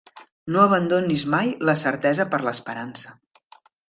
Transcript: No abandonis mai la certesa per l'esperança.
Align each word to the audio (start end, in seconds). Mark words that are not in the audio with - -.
No 0.53 0.61
abandonis 0.61 1.25
mai 1.33 1.51
la 1.69 1.75
certesa 1.81 2.25
per 2.31 2.39
l'esperança. 2.47 3.15